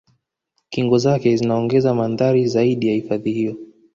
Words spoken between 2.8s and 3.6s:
ya hifadhi hiyo